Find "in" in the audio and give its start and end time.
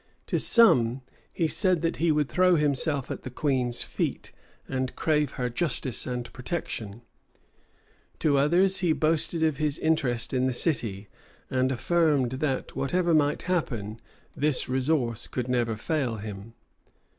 10.33-10.47